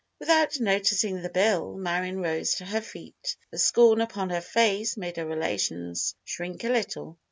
Without 0.17 0.59
noticing 0.59 1.21
the 1.21 1.29
bill, 1.29 1.75
Marion 1.75 2.21
rose 2.21 2.55
to 2.55 2.65
her 2.65 2.81
feet. 2.81 3.35
The 3.51 3.59
scorn 3.59 4.01
upon 4.01 4.31
her 4.31 4.41
face 4.41 4.97
made 4.97 5.17
her 5.17 5.25
relations 5.27 6.15
shrink 6.25 6.63
a 6.63 6.69
little. 6.69 7.19